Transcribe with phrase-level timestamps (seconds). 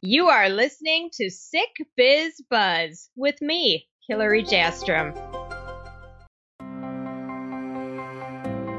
[0.00, 5.12] You are listening to Sick Biz Buzz with me, Hillary Jastram.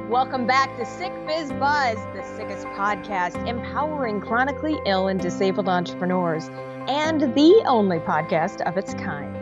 [0.10, 6.48] Welcome back to Sick Biz Buzz, the sickest podcast empowering chronically ill and disabled entrepreneurs,
[6.88, 9.36] and the only podcast of its kind.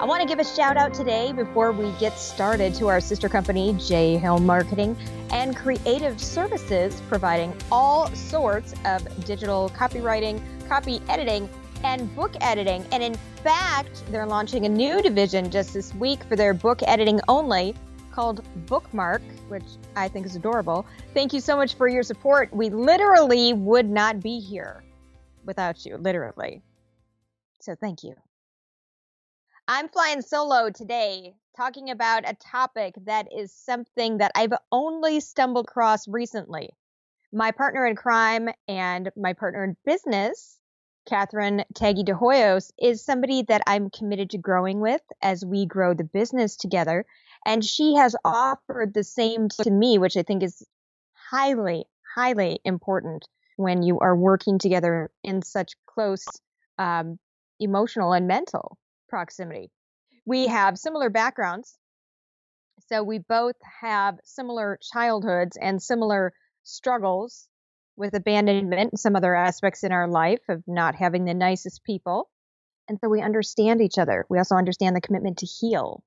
[0.00, 3.28] I want to give a shout out today before we get started to our sister
[3.28, 4.96] company, J Hill Marketing
[5.30, 11.48] and Creative Services, providing all sorts of digital copywriting copy editing,
[11.84, 12.84] and book editing.
[12.92, 17.20] And in fact, they're launching a new division just this week for their book editing
[17.28, 17.74] only
[18.10, 19.64] called Bookmark, which
[19.96, 20.86] I think is adorable.
[21.12, 22.52] Thank you so much for your support.
[22.52, 24.82] We literally would not be here
[25.44, 26.62] without you, literally.
[27.60, 28.14] So thank you.
[29.66, 35.66] I'm flying solo today, talking about a topic that is something that I've only stumbled
[35.68, 36.70] across recently
[37.34, 40.56] my partner in crime and my partner in business,
[41.06, 45.94] Catherine Taggy de Hoyos, is somebody that I'm committed to growing with as we grow
[45.94, 47.04] the business together.
[47.44, 50.64] And she has offered the same to me, which I think is
[51.30, 53.26] highly, highly important
[53.56, 56.24] when you are working together in such close
[56.78, 57.18] um,
[57.58, 59.70] emotional and mental proximity.
[60.24, 61.76] We have similar backgrounds.
[62.88, 66.32] So we both have similar childhoods and similar
[66.64, 67.46] struggles
[67.96, 72.28] with abandonment and some other aspects in our life of not having the nicest people.
[72.88, 74.26] And so we understand each other.
[74.28, 76.02] We also understand the commitment to heal.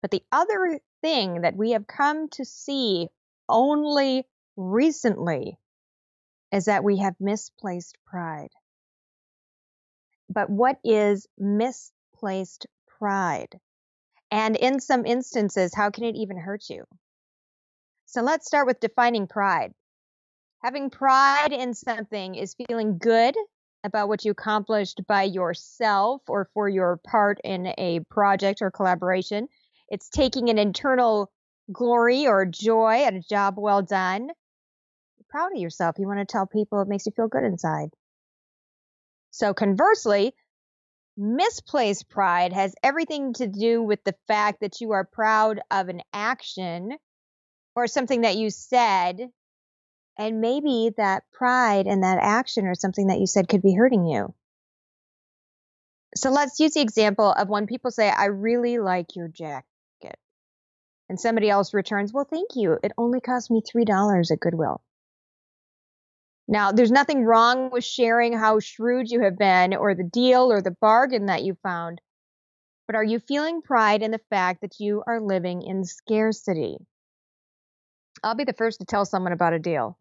[0.00, 3.08] But the other thing that we have come to see
[3.48, 5.58] only recently
[6.52, 8.50] is that we have misplaced pride.
[10.28, 12.66] But what is misplaced
[12.98, 13.58] pride?
[14.30, 16.84] And in some instances, how can it even hurt you?
[18.12, 19.72] So let's start with defining pride.
[20.62, 23.34] Having pride in something is feeling good
[23.84, 29.48] about what you accomplished by yourself or for your part in a project or collaboration.
[29.88, 31.32] It's taking an internal
[31.72, 34.24] glory or joy at a job well done.
[34.26, 35.96] You're proud of yourself.
[35.98, 37.88] You want to tell people it makes you feel good inside.
[39.30, 40.34] So conversely,
[41.16, 46.02] misplaced pride has everything to do with the fact that you are proud of an
[46.12, 46.98] action
[47.74, 49.30] or something that you said
[50.18, 54.06] and maybe that pride and that action or something that you said could be hurting
[54.06, 54.34] you.
[56.14, 59.64] So let's use the example of when people say i really like your jacket
[61.08, 62.78] and somebody else returns well thank you.
[62.82, 64.82] It only cost me three dollars at goodwill.
[66.46, 70.60] Now there's nothing wrong with sharing how shrewd you have been or the deal or
[70.60, 72.00] the bargain that you found
[72.86, 76.76] but are you feeling pride in the fact that you are living in scarcity
[78.22, 79.98] I'll be the first to tell someone about a deal.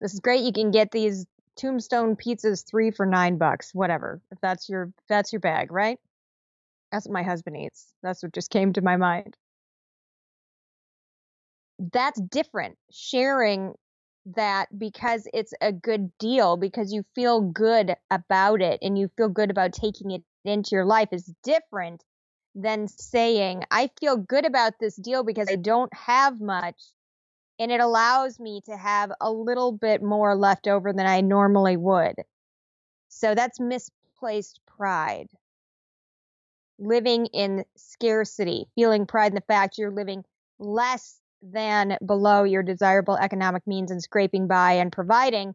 [0.00, 0.44] This is great.
[0.44, 1.26] You can get these
[1.56, 4.20] tombstone pizzas three for nine bucks, whatever.
[4.30, 5.98] If that's your if that's your bag, right?
[6.92, 7.92] That's what my husband eats.
[8.02, 9.36] That's what just came to my mind.
[11.92, 12.76] That's different.
[12.90, 13.74] Sharing
[14.36, 19.28] that because it's a good deal, because you feel good about it and you feel
[19.28, 22.02] good about taking it into your life is different
[22.54, 26.80] than saying, I feel good about this deal because I don't have much
[27.58, 31.76] and it allows me to have a little bit more left over than I normally
[31.76, 32.14] would.
[33.08, 35.28] So that's misplaced pride.
[36.78, 40.24] Living in scarcity, feeling pride in the fact you're living
[40.58, 45.54] less than below your desirable economic means and scraping by and providing,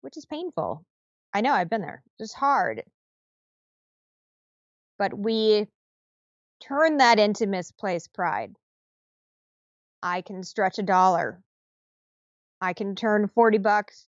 [0.00, 0.84] which is painful.
[1.32, 2.02] I know I've been there.
[2.18, 2.82] It's hard.
[4.98, 5.66] But we
[6.60, 8.54] turn that into misplaced pride.
[10.04, 11.40] I can stretch a dollar.
[12.60, 14.06] I can turn 40 bucks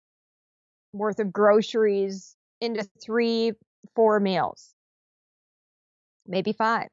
[0.93, 3.51] worth of groceries into three,
[3.93, 4.73] four meals,
[6.25, 6.87] maybe five.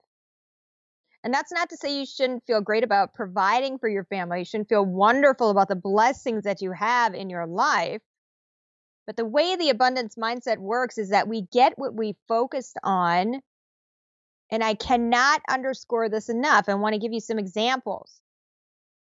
[1.23, 4.41] And that's not to say you shouldn't feel great about providing for your family.
[4.41, 8.03] You shouldn't feel wonderful about the blessings that you have in your life.
[9.07, 13.43] But the way the abundance mindset works is that we get what we focused on.
[14.51, 16.69] And I cannot underscore this enough.
[16.69, 18.21] I want to give you some examples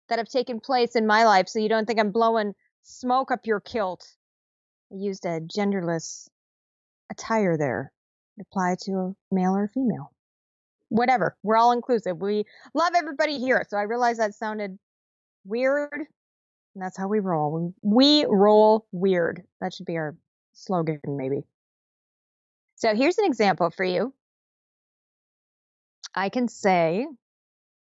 [0.09, 3.45] that have taken place in my life so you don't think I'm blowing smoke up
[3.45, 4.07] your kilt.
[4.91, 6.29] I used a genderless
[7.11, 7.91] attire there.
[8.39, 10.11] Apply to a male or female.
[10.89, 11.35] Whatever.
[11.43, 12.17] We're all inclusive.
[12.17, 13.65] We love everybody here.
[13.67, 14.77] So I realize that sounded
[15.43, 15.91] weird.
[15.93, 17.73] And that's how we roll.
[17.81, 19.43] We roll weird.
[19.59, 20.15] That should be our
[20.53, 21.41] slogan, maybe.
[22.75, 24.13] So here's an example for you.
[26.13, 27.07] I can say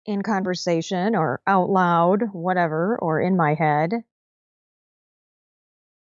[0.06, 4.04] in conversation or out loud, whatever, or in my head.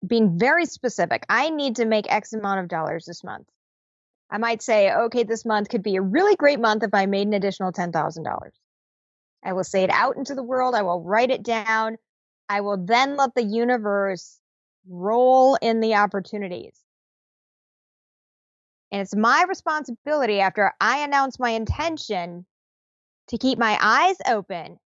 [0.06, 1.25] being very specific.
[1.29, 3.46] I need to make X amount of dollars this month.
[4.31, 7.26] I might say, okay, this month could be a really great month if I made
[7.26, 8.50] an additional $10,000.
[9.44, 10.75] I will say it out into the world.
[10.75, 11.99] I will write it down.
[12.49, 14.40] I will then let the universe
[14.88, 16.79] roll in the opportunities.
[18.90, 22.46] And it's my responsibility after I announce my intention
[23.32, 24.79] to keep my eyes open,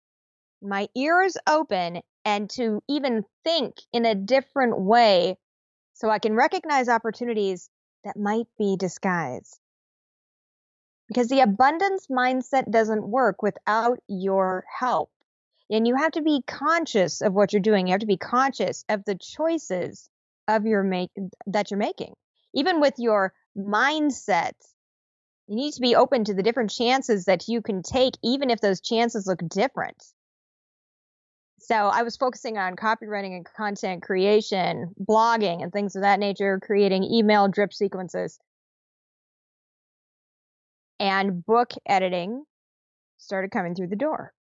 [0.61, 5.35] my ears open, and to even think in a different way
[5.95, 7.71] so I can recognize opportunities
[8.03, 9.59] that might be disguised.
[11.07, 15.09] Because the abundance mindset doesn't work without your help.
[15.71, 17.87] And you have to be conscious of what you're doing.
[17.87, 20.07] You have to be conscious of the choices
[20.47, 21.09] of your make
[21.47, 22.13] that you're making.
[22.53, 24.53] Even with your mindset,
[25.47, 28.61] you need to be open to the different chances that you can take, even if
[28.61, 30.03] those chances look different.
[31.59, 36.59] So I was focusing on copywriting and content creation, blogging and things of that nature,
[36.61, 38.39] creating email drip sequences.
[40.99, 42.43] And book editing
[43.17, 44.33] started coming through the door.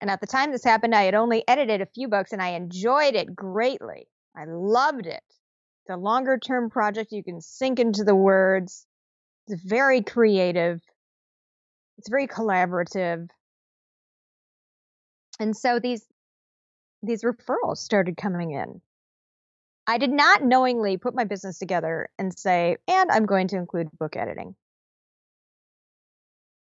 [0.00, 2.50] And at the time this happened, I had only edited a few books and I
[2.50, 4.06] enjoyed it greatly.
[4.36, 5.22] I loved it.
[5.26, 7.12] It's a longer term project.
[7.12, 8.86] You can sink into the words.
[9.46, 10.80] It's very creative.
[11.98, 13.28] It's very collaborative.
[15.38, 16.04] And so these
[17.02, 18.80] these referrals started coming in.
[19.86, 23.88] I did not knowingly put my business together and say, and I'm going to include
[23.98, 24.54] book editing.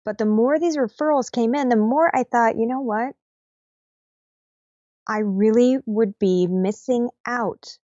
[0.05, 3.15] But the more these referrals came in, the more I thought, you know what?
[5.07, 7.79] I really would be missing out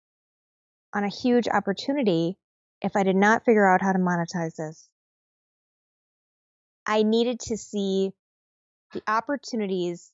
[0.94, 2.38] on a huge opportunity
[2.82, 4.88] if I did not figure out how to monetize this.
[6.86, 8.12] I needed to see
[8.94, 10.12] the opportunities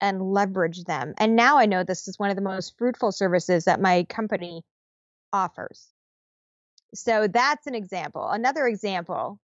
[0.00, 1.14] and leverage them.
[1.16, 4.62] And now I know this is one of the most fruitful services that my company
[5.32, 5.88] offers.
[6.94, 8.28] So that's an example.
[8.28, 9.38] Another example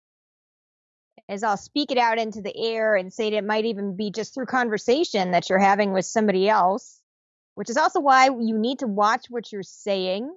[1.28, 4.34] is I'll speak it out into the air and say it might even be just
[4.34, 7.00] through conversation that you're having with somebody else,
[7.54, 10.34] which is also why you need to watch what you're saying,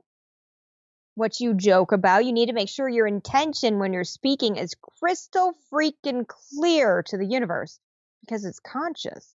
[1.16, 2.26] what you joke about.
[2.26, 7.18] You need to make sure your intention when you're speaking is crystal freaking clear to
[7.18, 7.80] the universe
[8.22, 9.36] because it's conscious.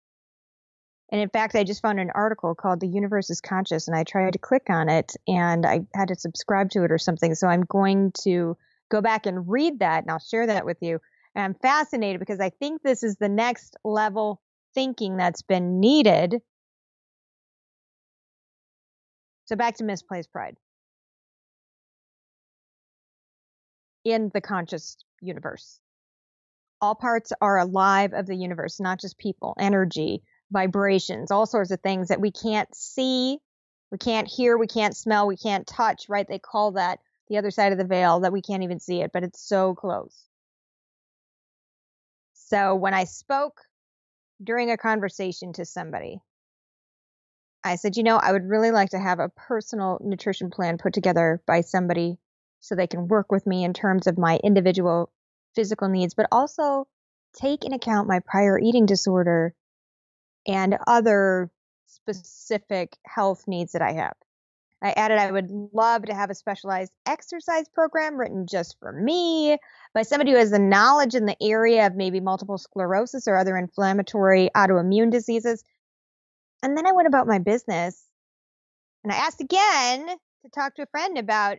[1.11, 4.05] And in fact, I just found an article called The Universe is Conscious, and I
[4.05, 7.35] tried to click on it and I had to subscribe to it or something.
[7.35, 8.57] So I'm going to
[8.91, 11.01] go back and read that and I'll share that with you.
[11.35, 14.41] And I'm fascinated because I think this is the next level
[14.75, 16.41] thinking that's been needed.
[19.47, 20.57] So back to misplaced pride.
[24.05, 25.81] In the conscious universe,
[26.81, 31.81] all parts are alive of the universe, not just people, energy, vibrations, all sorts of
[31.81, 33.39] things that we can't see,
[33.91, 36.29] we can't hear, we can't smell, we can't touch, right?
[36.29, 36.99] They call that
[37.29, 39.75] the other side of the veil that we can't even see it, but it's so
[39.75, 40.15] close.
[42.35, 43.63] So when I spoke
[44.43, 46.21] during a conversation to somebody,
[47.65, 50.93] I said, you know, I would really like to have a personal nutrition plan put
[50.93, 52.19] together by somebody
[52.65, 55.11] so they can work with me in terms of my individual
[55.55, 56.87] physical needs, but also
[57.35, 59.55] take in account my prior eating disorder
[60.47, 61.51] and other
[61.87, 64.15] specific health needs that I have.
[64.83, 69.59] I added I would love to have a specialized exercise program written just for me
[69.93, 73.59] by somebody who has the knowledge in the area of maybe multiple sclerosis or other
[73.59, 75.63] inflammatory autoimmune diseases.
[76.63, 78.03] And then I went about my business
[79.03, 81.59] and I asked again to talk to a friend about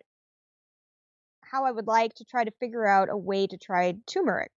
[1.49, 4.51] how I would like to try to figure out a way to try turmeric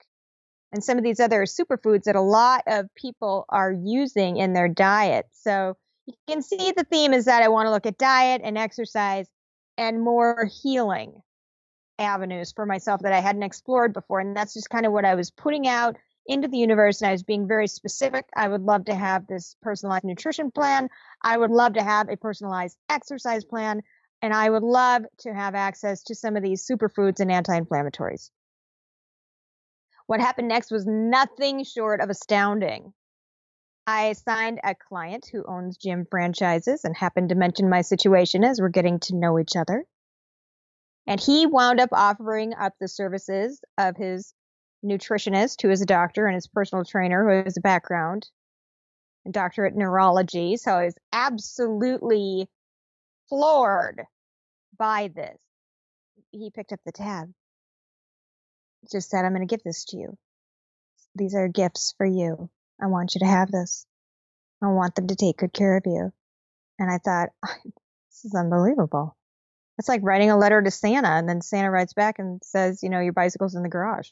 [0.72, 4.68] and some of these other superfoods that a lot of people are using in their
[4.68, 5.26] diet.
[5.32, 5.76] So
[6.06, 9.26] you can see the theme is that I want to look at diet and exercise
[9.78, 11.22] and more healing
[11.98, 14.20] avenues for myself that I hadn't explored before.
[14.20, 17.00] And that's just kind of what I was putting out into the universe.
[17.00, 18.26] And I was being very specific.
[18.36, 20.88] I would love to have this personalized nutrition plan.
[21.22, 23.82] I would love to have a personalized exercise plan.
[24.22, 28.30] And I would love to have access to some of these superfoods and anti inflammatories.
[30.06, 32.92] What happened next was nothing short of astounding.
[33.86, 38.60] I signed a client who owns gym franchises and happened to mention my situation as
[38.60, 39.84] we're getting to know each other.
[41.06, 44.34] And he wound up offering up the services of his
[44.84, 48.28] nutritionist, who is a doctor, and his personal trainer, who has a background,
[49.30, 50.56] doctorate in neurology.
[50.56, 52.48] So I was absolutely
[53.28, 54.02] floored
[54.78, 55.38] by this.
[56.30, 57.32] He picked up the tab
[58.90, 60.16] just said, I'm going to give this to you.
[61.16, 62.48] These are gifts for you.
[62.80, 63.84] I want you to have this.
[64.62, 66.12] I want them to take good care of you.
[66.78, 67.30] And I thought,
[68.16, 69.14] This is unbelievable.
[69.78, 72.88] It's like writing a letter to Santa and then Santa writes back and says, you
[72.88, 74.08] know, your bicycle's in the garage.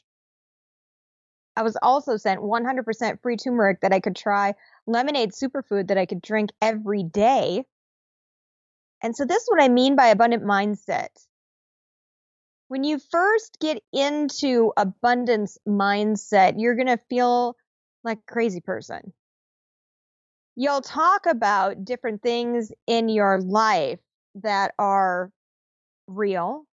[1.55, 4.53] I was also sent 100% free turmeric that I could try,
[4.85, 7.63] lemonade superfood that I could drink every day.
[9.05, 11.09] And so this is what I mean by abundant mindset.
[12.69, 17.55] When you first get into abundance mindset, you're going to feel
[18.03, 19.13] like a crazy person.
[20.55, 23.99] You'll talk about different things in your life
[24.41, 25.29] that are
[26.07, 26.65] real,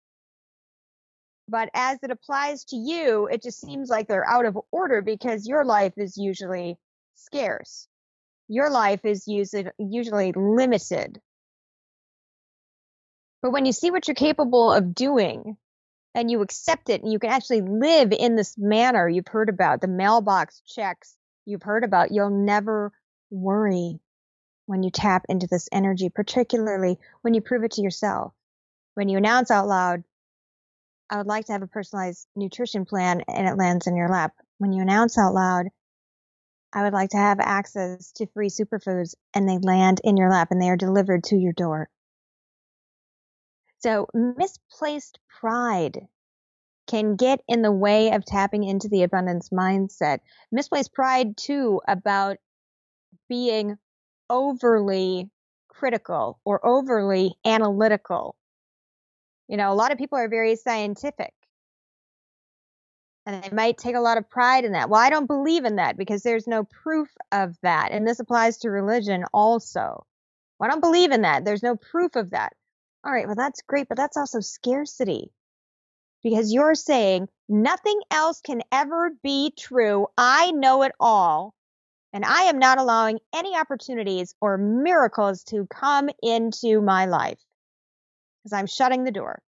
[1.49, 5.49] but as it applies to you, it just seems like they're out of order because
[5.49, 6.77] your life is usually
[7.13, 7.89] scarce.
[8.47, 11.19] Your life is usually, usually limited.
[13.41, 15.57] But when you see what you're capable of doing
[16.13, 19.81] and you accept it and you can actually live in this manner you've heard about,
[19.81, 22.91] the mailbox checks you've heard about, you'll never
[23.31, 23.99] worry
[24.67, 28.33] when you tap into this energy, particularly when you prove it to yourself.
[28.93, 30.03] When you announce out loud,
[31.09, 34.33] I would like to have a personalized nutrition plan and it lands in your lap.
[34.59, 35.67] When you announce out loud,
[36.71, 40.49] I would like to have access to free superfoods and they land in your lap
[40.51, 41.89] and they are delivered to your door.
[43.83, 46.07] So misplaced pride
[46.87, 50.19] can get in the way of tapping into the abundance mindset.
[50.51, 52.37] Misplaced pride too about
[53.29, 53.77] being
[54.29, 55.29] overly
[55.69, 58.35] critical or overly analytical
[59.51, 61.33] you know, a lot of people are very scientific
[63.25, 64.89] and they might take a lot of pride in that.
[64.89, 67.89] Well, I don't believe in that because there's no proof of that.
[67.91, 70.05] And this applies to religion also.
[70.57, 71.43] Well, I don't believe in that.
[71.43, 72.53] There's no proof of that.
[73.03, 75.31] All right, well, that's great, but that's also scarcity
[76.23, 80.07] because you're saying nothing else can ever be true.
[80.17, 81.53] I know it all.
[82.13, 87.39] And I am not allowing any opportunities or miracles to come into my life
[88.43, 89.41] because I'm shutting the door.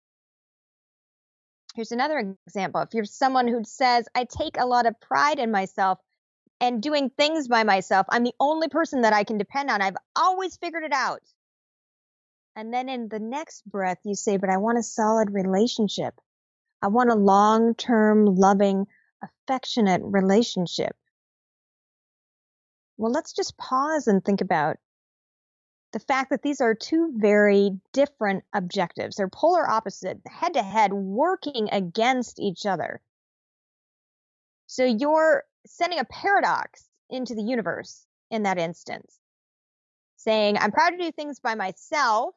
[1.74, 2.82] Here's another example.
[2.82, 5.98] If you're someone who says, I take a lot of pride in myself
[6.60, 9.80] and doing things by myself, I'm the only person that I can depend on.
[9.80, 11.22] I've always figured it out.
[12.56, 16.14] And then in the next breath, you say, But I want a solid relationship.
[16.82, 18.86] I want a long term, loving,
[19.22, 20.96] affectionate relationship.
[22.96, 24.76] Well, let's just pause and think about
[25.92, 29.16] the fact that these are two very different objectives.
[29.16, 33.00] They're polar opposite, head to head, working against each other.
[34.66, 39.18] So you're sending a paradox into the universe in that instance,
[40.16, 42.34] saying, I'm proud to do things by myself,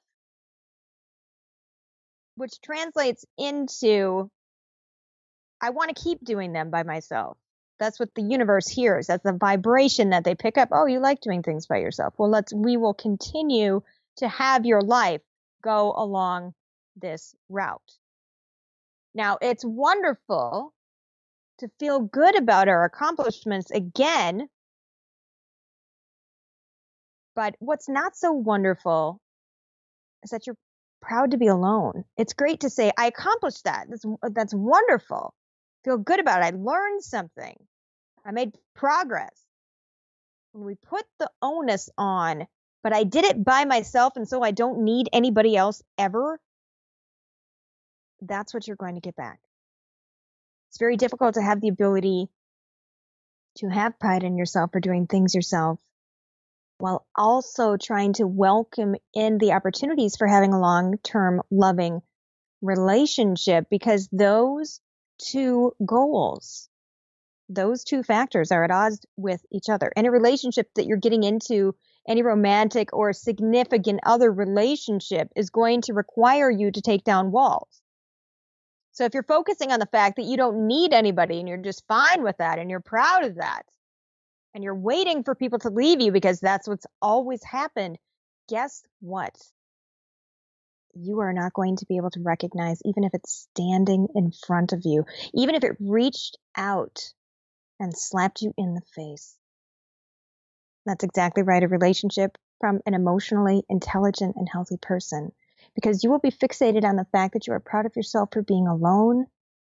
[2.36, 4.30] which translates into,
[5.62, 7.38] I want to keep doing them by myself.
[7.80, 9.08] That's what the universe hears.
[9.08, 10.70] That's the vibration that they pick up.
[10.72, 12.14] Oh, you like doing things by yourself.
[12.18, 13.82] Well, let's, we will continue
[14.18, 15.22] to have your life
[15.64, 16.54] go along
[16.96, 17.82] this route.
[19.16, 20.74] Now, it's wonderful
[21.60, 24.48] to feel good about our accomplishments again.
[27.36, 29.20] But what's not so wonderful
[30.24, 30.58] is that you're
[31.04, 32.06] proud to be alone.
[32.18, 33.88] It's great to say, I accomplished that.
[33.90, 35.36] That's, that's wonderful
[35.84, 36.46] feel good about it.
[36.46, 37.56] I learned something.
[38.26, 39.38] I made progress.
[40.54, 42.48] When we put the onus on,
[42.84, 46.40] but I did it by myself and so I don't need anybody else ever,
[48.22, 49.40] that's what you're going to get back.
[50.70, 52.30] It's very difficult to have the ability
[53.58, 55.80] to have pride in yourself for doing things yourself
[56.84, 62.02] while also trying to welcome in the opportunities for having a long term loving
[62.62, 64.82] relationship because those
[65.18, 66.68] two goals,
[67.48, 69.94] those two factors are at odds with each other.
[69.96, 71.74] Any relationship that you're getting into,
[72.06, 77.82] any romantic or significant other relationship is going to require you to take down walls.
[78.92, 81.88] So if you're focusing on the fact that you don't need anybody and you're just
[81.88, 83.64] fine with that and you're proud of that
[84.54, 87.98] and you're waiting for people to leave you because that's what's always happened,
[88.50, 89.36] guess what?
[90.96, 94.74] you are not going to be able to recognize, even if it's standing in front
[94.74, 97.14] of you, even if it reached out
[97.80, 99.38] and slapped you in the face.
[100.86, 101.64] That's exactly right.
[101.64, 105.32] A relationship from an emotionally intelligent and healthy person,
[105.76, 108.42] because you will be fixated on the fact that you are proud of yourself for
[108.42, 109.26] being alone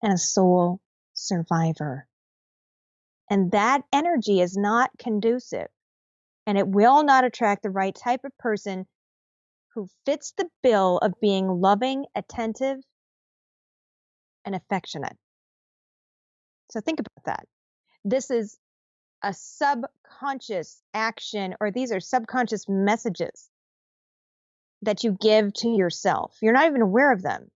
[0.02, 0.80] and a sole
[1.12, 2.06] survivor.
[3.30, 5.68] And that energy is not conducive
[6.46, 8.86] and it will not attract the right type of person
[9.74, 12.78] who fits the bill of being loving, attentive,
[14.44, 15.16] and affectionate.
[16.70, 17.46] So think about that.
[18.04, 18.58] This is
[19.22, 23.48] a subconscious action, or these are subconscious messages
[24.82, 26.36] that you give to yourself.
[26.42, 27.50] You're not even aware of them.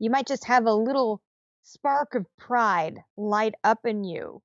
[0.00, 1.22] You might just have a little
[1.62, 4.42] spark of pride light up in you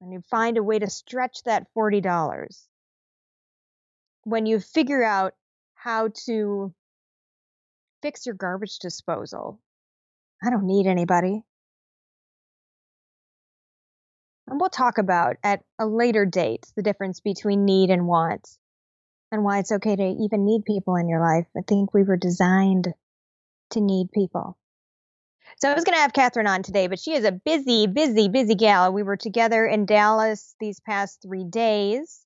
[0.00, 2.66] when you find a way to stretch that $40.
[4.24, 5.34] When you figure out
[5.74, 6.74] how to
[8.02, 9.60] fix your garbage disposal.
[10.42, 11.44] I don't need anybody.
[14.46, 18.48] And we'll talk about at a later date the difference between need and want
[19.30, 21.46] and why it's okay to even need people in your life.
[21.56, 22.88] I think we were designed
[23.70, 24.58] to need people.
[25.58, 28.28] So I was going to have Catherine on today, but she is a busy, busy,
[28.28, 28.92] busy gal.
[28.92, 32.24] We were together in Dallas these past three days.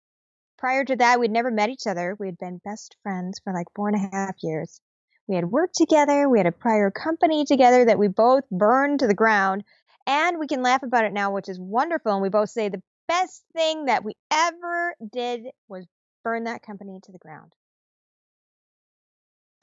[0.59, 2.17] Prior to that, we'd never met each other.
[2.19, 4.81] We had been best friends for like four and a half years.
[5.27, 6.29] We had worked together.
[6.29, 9.65] We had a prior company together that we both burned to the ground.
[10.07, 12.13] And we can laugh about it now, which is wonderful.
[12.13, 15.87] And we both say the best thing that we ever did was
[16.23, 17.53] burn that company to the ground.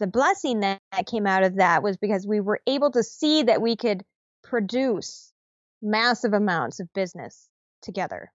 [0.01, 3.61] The blessing that came out of that was because we were able to see that
[3.61, 4.03] we could
[4.43, 5.31] produce
[5.79, 7.47] massive amounts of business
[7.83, 8.31] together.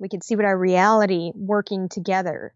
[0.00, 2.54] We could see what our reality working together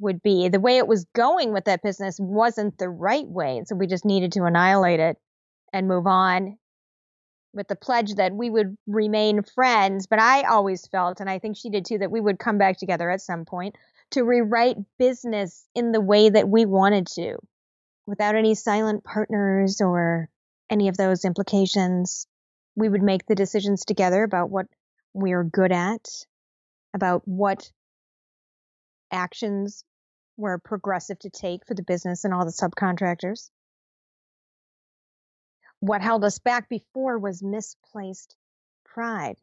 [0.00, 0.48] would be.
[0.48, 3.58] The way it was going with that business wasn't the right way.
[3.58, 5.16] And so we just needed to annihilate it
[5.72, 6.58] and move on
[7.52, 10.08] with the pledge that we would remain friends.
[10.08, 12.76] But I always felt, and I think she did too, that we would come back
[12.76, 13.76] together at some point
[14.14, 17.36] to rewrite business in the way that we wanted to
[18.06, 20.28] without any silent partners or
[20.70, 22.28] any of those implications.
[22.76, 24.66] We would make the decisions together about what
[25.14, 26.08] we are good at,
[26.94, 27.70] about what
[29.10, 29.84] actions
[30.36, 33.50] were progressive to take for the business and all the subcontractors.
[35.80, 38.36] What held us back before was misplaced
[38.84, 39.36] pride.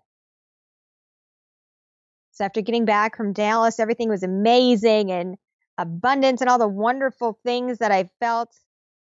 [2.32, 5.38] So after getting back from Dallas, everything was amazing and
[5.78, 8.56] abundance and all the wonderful things that I felt.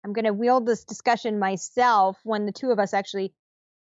[0.04, 3.32] I'm going to wield this discussion myself when the two of us actually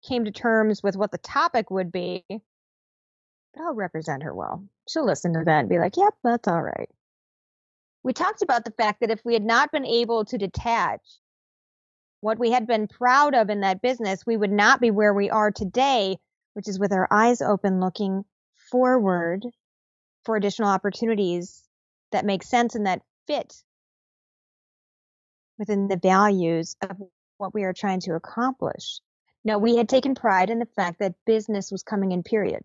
[0.08, 2.24] came to terms with what the topic would be.
[2.30, 4.64] But I'll represent her well.
[4.90, 6.90] She'll listen to that and be like, yep, that's all right
[8.04, 11.02] we talked about the fact that if we had not been able to detach
[12.22, 15.30] what we had been proud of in that business, we would not be where we
[15.30, 16.18] are today,
[16.54, 18.24] which is with our eyes open looking
[18.74, 19.46] forward
[20.26, 21.62] for additional opportunities
[22.12, 23.54] that make sense and that fit
[25.60, 26.98] within the values of
[27.38, 29.00] what we are trying to accomplish.
[29.46, 32.64] Now, we had taken pride in the fact that business was coming in, period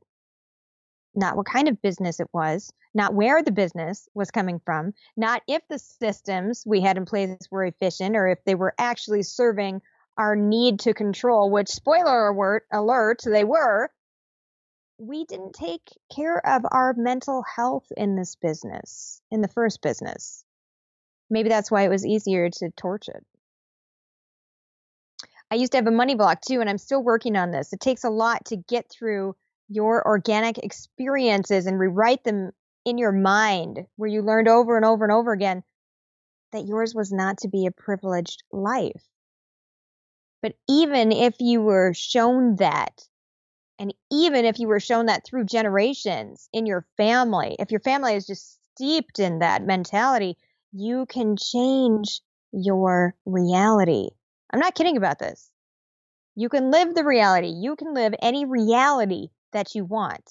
[1.15, 5.43] not what kind of business it was, not where the business was coming from, not
[5.49, 9.81] if the systems we had in place were efficient or if they were actually serving
[10.17, 13.91] our need to control, which spoiler alert, alert they were.
[14.99, 20.45] We didn't take care of our mental health in this business, in the first business.
[21.31, 23.25] Maybe that's why it was easier to torch it.
[25.51, 27.73] I used to have a money block too, and I'm still working on this.
[27.73, 29.37] It takes a lot to get through
[29.69, 32.51] your organic experiences and rewrite them
[32.85, 35.63] in your mind where you learned over and over and over again
[36.53, 39.05] that yours was not to be a privileged life.
[40.43, 43.08] But even if you were shown that,
[43.79, 48.15] and even if you were shown that through generations in your family, if your family
[48.15, 50.37] is just steeped in that mentality,
[50.73, 52.21] you can change
[52.53, 54.09] your reality.
[54.53, 55.51] I'm not kidding about this.
[56.35, 57.49] You can live the reality.
[57.49, 60.31] You can live any reality that you want.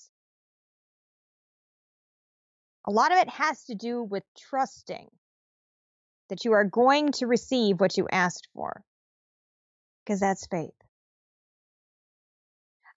[2.86, 5.10] A lot of it has to do with trusting
[6.30, 8.84] that you are going to receive what you asked for,
[10.06, 10.77] because that's faith.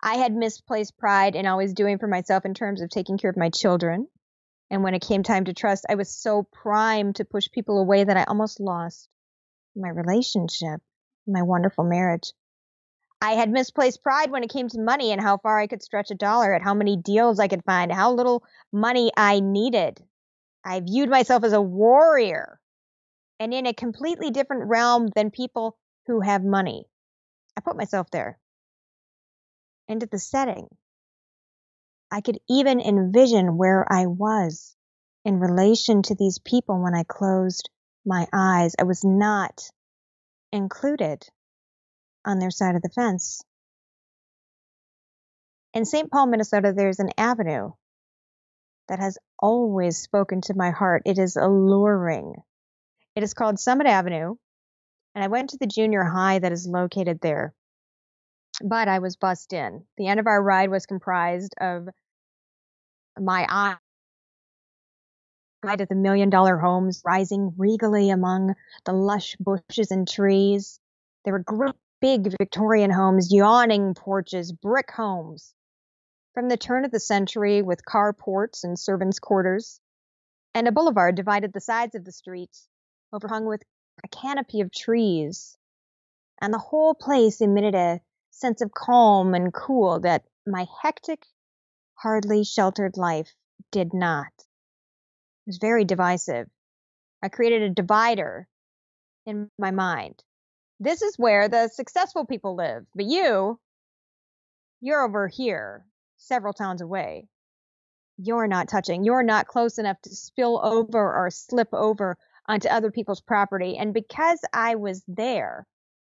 [0.03, 3.37] I had misplaced pride in always doing for myself in terms of taking care of
[3.37, 4.09] my children.
[4.71, 8.05] And when it came time to trust, I was so primed to push people away
[8.05, 9.09] that I almost lost
[9.77, 10.81] my relationship,
[11.27, 12.33] my wonderful marriage.
[13.21, 16.11] I had misplaced pride when it came to money and how far I could stretch
[16.11, 20.03] a dollar, at how many deals I could find, how little money I needed.
[20.65, 22.59] I viewed myself as a warrior
[23.39, 26.87] and in a completely different realm than people who have money.
[27.57, 28.39] I put myself there
[29.90, 30.68] into the setting.
[32.11, 34.74] I could even envision where I was
[35.24, 37.68] in relation to these people when I closed
[38.07, 38.74] my eyes.
[38.79, 39.70] I was not
[40.53, 41.26] included
[42.24, 43.42] on their side of the fence.
[45.74, 46.11] In St.
[46.11, 47.70] Paul, Minnesota, there's an avenue
[48.88, 51.03] that has always spoken to my heart.
[51.07, 52.35] It is alluring.
[53.14, 54.35] It is called Summit Avenue,
[55.14, 57.55] and I went to the junior high that is located there.
[58.62, 59.85] But I was bussed in.
[59.96, 61.88] The end of our ride was comprised of
[63.18, 63.77] my
[65.61, 70.81] pride of the million dollar homes rising regally among the lush bushes and trees.
[71.25, 75.55] There were great big Victorian homes, yawning porches, brick homes.
[76.33, 79.81] From the turn of the century with carports and servants' quarters,
[80.55, 82.57] and a boulevard divided the sides of the street,
[83.12, 83.62] overhung with
[84.03, 85.59] a canopy of trees.
[86.40, 88.01] And the whole place emitted a
[88.40, 91.24] sense of calm and cool that my hectic,
[91.94, 93.33] hardly sheltered life
[93.70, 94.33] did not.
[94.37, 96.48] It was very divisive.
[97.22, 98.48] I created a divider
[99.26, 100.22] in my mind.
[100.79, 103.59] This is where the successful people live, but you,
[104.81, 105.85] you're over here,
[106.16, 107.29] several towns away.
[108.16, 109.05] You're not touching.
[109.05, 112.16] You're not close enough to spill over or slip over
[112.48, 113.76] onto other people's property.
[113.76, 115.66] And because I was there,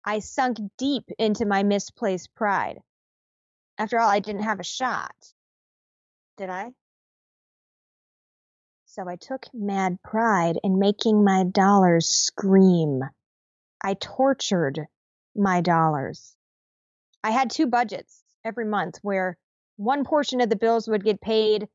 [0.04, 2.80] I sunk deep into my misplaced pride.
[3.76, 5.14] After all, I didn't have a shot.
[6.36, 6.72] Did I?
[8.86, 13.02] So I took mad pride in making my dollars scream.
[13.82, 14.86] I tortured
[15.36, 16.34] my dollars.
[17.22, 19.36] I had two budgets every month where
[19.76, 21.68] one portion of the bills would get paid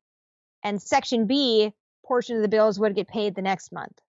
[0.63, 1.73] and section B
[2.05, 3.99] portion of the bills would get paid the next month.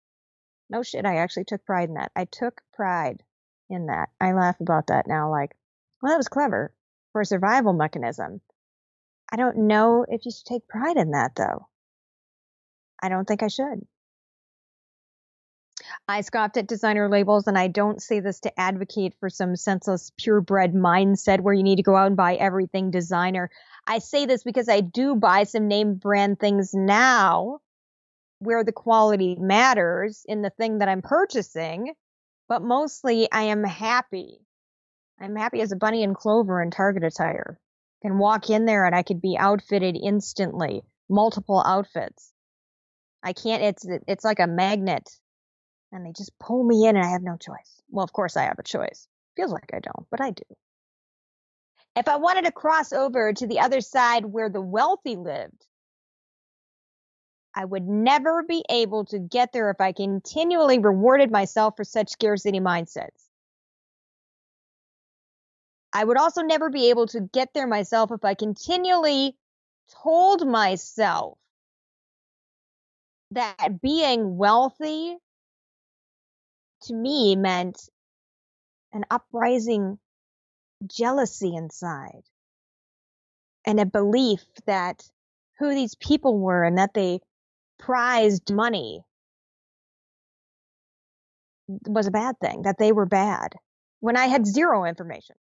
[0.69, 2.13] No shit, I actually took pride in that.
[2.17, 3.23] I took pride
[3.69, 4.09] in that.
[4.21, 5.57] I laugh about that now, like,
[6.01, 6.73] well, that was clever
[7.13, 8.41] for a survival mechanism.
[9.31, 11.67] I don't know if you should take pride in that, though.
[13.03, 13.87] I don't think I should.
[16.09, 20.13] I scoffed at designer labels, and I don't say this to advocate for some senseless,
[20.19, 23.51] purebred mindset where you need to go out and buy everything designer.
[23.87, 27.61] I say this because I do buy some name brand things now
[28.39, 31.95] where the quality matters in the thing that I'm purchasing,
[32.49, 34.39] but mostly I am happy.
[35.21, 37.59] I'm happy as a bunny in clover in Target attire.
[38.03, 42.33] I can walk in there and I could be outfitted instantly, multiple outfits.
[43.23, 45.09] I can't, it's, it's like a magnet
[45.93, 47.83] and they just pull me in and I have no choice.
[47.91, 49.09] Well, of course I have a choice.
[49.37, 50.45] Feels like I don't, but I do.
[51.97, 55.67] If I wanted to cross over to the other side where the wealthy lived,
[57.57, 62.11] I would never be able to get there if I continually rewarded myself for such
[62.11, 63.25] scarcity mindsets.
[65.91, 69.35] I would also never be able to get there myself if I continually
[70.03, 71.39] told myself
[73.31, 75.17] that being wealthy
[76.83, 77.89] to me meant
[78.93, 79.99] an uprising
[80.87, 82.23] jealousy inside
[83.65, 85.03] and a belief that
[85.59, 87.21] who these people were and that they
[87.79, 89.03] prized money
[91.69, 93.55] was a bad thing, that they were bad
[94.01, 95.37] when I had zero information.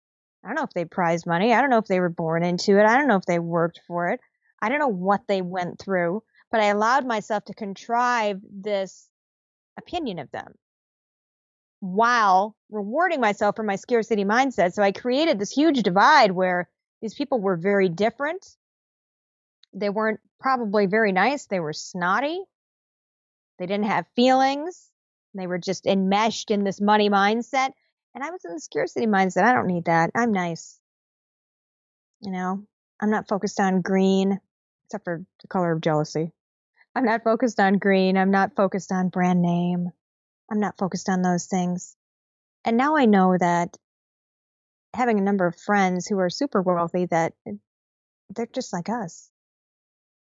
[0.44, 1.54] I don't know if they prized money.
[1.54, 2.86] I don't know if they were born into it.
[2.86, 4.20] I don't know if they worked for it.
[4.62, 9.10] I don't know what they went through, but I allowed myself to contrive this
[9.78, 10.54] opinion of them
[11.80, 14.74] while rewarding myself for my scarcity mindset.
[14.74, 16.70] So I created this huge divide where
[17.02, 18.46] these people were very different.
[19.74, 21.46] They weren't probably very nice.
[21.46, 22.42] They were snotty.
[23.60, 24.90] They didn't have feelings.
[25.34, 27.72] They were just enmeshed in this money mindset.
[28.14, 29.44] And I was in the scarcity mindset.
[29.44, 30.12] I don't need that.
[30.16, 30.80] I'm nice.
[32.22, 32.64] You know,
[33.00, 34.40] I'm not focused on green,
[34.86, 36.34] except for the color of jealousy.
[36.94, 38.18] I'm not focused on green.
[38.18, 39.92] I'm not focused on brand name.
[40.52, 41.96] I'm not focused on those things.
[42.66, 43.78] And now I know that
[44.94, 47.34] having a number of friends who are super wealthy that
[48.30, 49.31] they're just like us.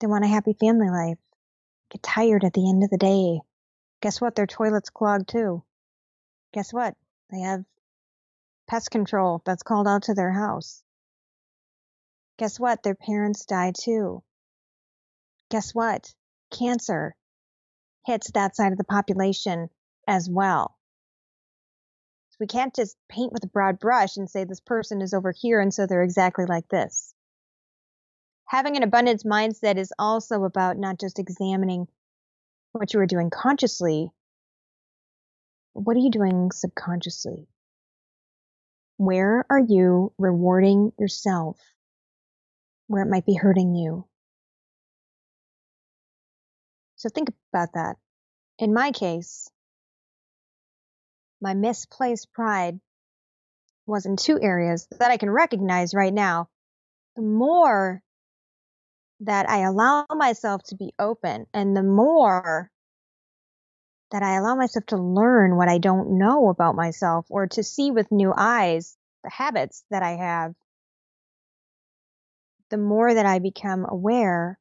[0.01, 1.19] They want a happy family life.
[1.91, 3.39] Get tired at the end of the day.
[4.01, 4.35] Guess what?
[4.35, 5.63] Their toilet's clogged too.
[6.53, 6.95] Guess what?
[7.29, 7.63] They have
[8.67, 10.81] pest control that's called out to their house.
[12.39, 12.81] Guess what?
[12.81, 14.23] Their parents die too.
[15.51, 16.11] Guess what?
[16.49, 17.15] Cancer
[18.07, 19.69] hits that side of the population
[20.07, 20.77] as well.
[22.39, 25.61] We can't just paint with a broad brush and say this person is over here
[25.61, 27.13] and so they're exactly like this.
[28.51, 31.87] Having an abundance mindset is also about not just examining
[32.73, 34.11] what you are doing consciously,
[35.71, 37.47] what are you doing subconsciously?
[38.97, 41.57] Where are you rewarding yourself
[42.87, 44.05] where it might be hurting you?
[46.97, 47.95] So think about that.
[48.59, 49.49] In my case,
[51.39, 52.81] my misplaced pride
[53.85, 56.49] was in two areas that I can recognize right now.
[57.15, 58.03] The more
[59.21, 62.69] that I allow myself to be open and the more
[64.11, 67.91] that I allow myself to learn what I don't know about myself or to see
[67.91, 70.53] with new eyes the habits that I have,
[72.69, 74.57] the more that I become aware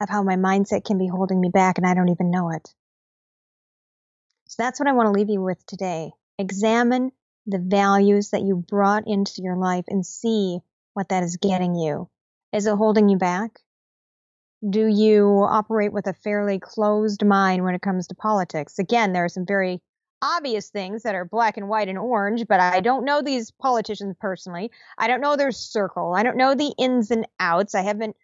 [0.00, 2.72] of how my mindset can be holding me back and I don't even know it.
[4.46, 6.12] So that's what I want to leave you with today.
[6.38, 7.12] Examine
[7.46, 10.60] the values that you brought into your life and see
[10.94, 12.08] what that is getting you.
[12.52, 13.60] Is it holding you back?
[14.68, 18.78] Do you operate with a fairly closed mind when it comes to politics?
[18.78, 19.82] Again, there are some very
[20.22, 24.16] obvious things that are black and white and orange, but I don't know these politicians
[24.18, 24.70] personally.
[24.96, 26.14] I don't know their circle.
[26.14, 27.74] I don't know the ins and outs.
[27.74, 28.16] I haven't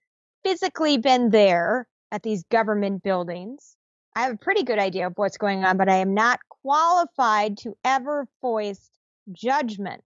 [0.43, 3.77] physically been there at these government buildings.
[4.17, 7.59] I have a pretty good idea of what's going on, but I am not qualified
[7.59, 8.91] to ever voice
[9.33, 10.03] judgment.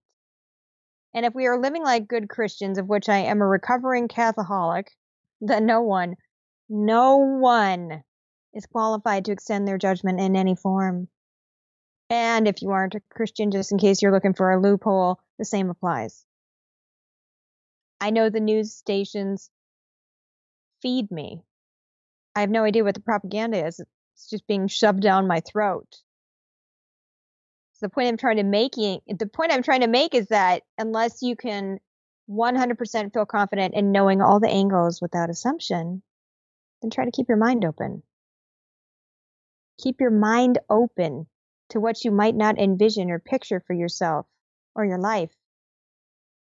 [1.13, 4.91] And if we are living like good Christians, of which I am a recovering Catholic,
[5.41, 6.15] then no one,
[6.69, 8.03] no one
[8.53, 11.07] is qualified to extend their judgment in any form.
[12.09, 15.45] And if you aren't a Christian, just in case you're looking for a loophole, the
[15.45, 16.25] same applies.
[17.99, 19.49] I know the news stations
[20.81, 21.41] feed me.
[22.35, 23.79] I have no idea what the propaganda is.
[23.79, 25.87] It's just being shoved down my throat.
[27.73, 30.63] So the point I'm trying to make, the point I'm trying to make is that
[30.77, 31.79] unless you can
[32.29, 36.01] 100% feel confident in knowing all the angles without assumption,
[36.81, 38.03] then try to keep your mind open.
[39.79, 41.27] Keep your mind open
[41.69, 44.25] to what you might not envision or picture for yourself
[44.75, 45.31] or your life.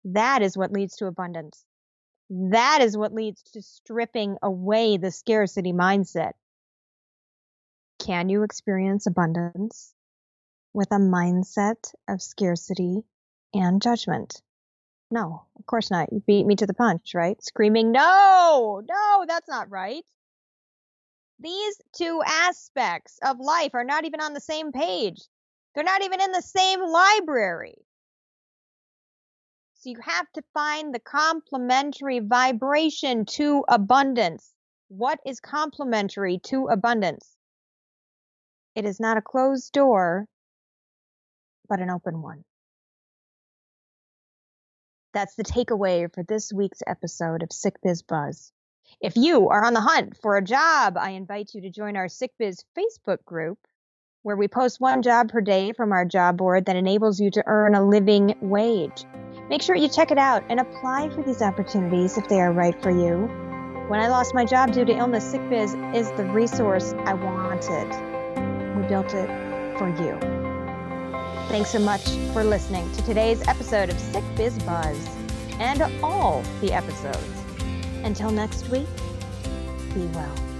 [0.04, 1.64] That is what leads to abundance.
[2.30, 6.32] That is what leads to stripping away the scarcity mindset.
[7.98, 9.94] Can you experience abundance
[10.72, 13.02] with a mindset of scarcity
[13.54, 14.42] and judgment?
[15.10, 16.12] No, of course not.
[16.12, 17.42] You beat me to the punch, right?
[17.42, 20.04] Screaming, no, no, that's not right.
[21.44, 25.20] These two aspects of life are not even on the same page.
[25.74, 27.76] They're not even in the same library.
[29.74, 34.54] So you have to find the complementary vibration to abundance.
[34.88, 37.36] What is complementary to abundance?
[38.74, 40.26] It is not a closed door,
[41.68, 42.42] but an open one.
[45.12, 48.50] That's the takeaway for this week's episode of Sick Biz Buzz.
[49.00, 52.08] If you are on the hunt for a job, I invite you to join our
[52.08, 53.58] Sick Biz Facebook group
[54.24, 57.42] where we post one job per day from our job board that enables you to
[57.46, 59.04] earn a living wage.
[59.50, 62.80] Make sure you check it out and apply for these opportunities if they are right
[62.82, 63.26] for you.
[63.88, 67.88] When I lost my job due to illness, SickBiz is the resource I wanted.
[68.78, 69.28] We built it
[69.76, 70.18] for you.
[71.48, 75.06] Thanks so much for listening to today's episode of Sick Biz Buzz
[75.58, 77.43] and all the episodes.
[78.04, 78.86] Until next week,
[79.94, 80.53] be well.